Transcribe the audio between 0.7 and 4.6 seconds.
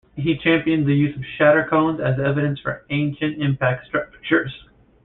the use of shatter cones as evidence for ancient impact structures.